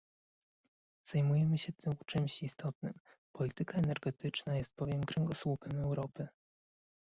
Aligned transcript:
Zajmujemy 1.03 1.57
się 1.57 1.73
tu 1.73 1.95
czymś 2.05 2.43
istotnym, 2.43 2.93
polityka 3.35 3.77
energetyczna 3.77 4.55
jest 4.55 4.75
bowiem 4.75 5.03
kręgosłupem 5.03 5.79
Europy 5.79 6.27